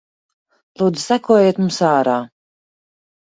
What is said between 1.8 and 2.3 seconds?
ārā.